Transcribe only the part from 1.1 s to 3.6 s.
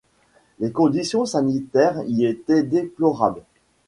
sanitaires y étaient déplorables.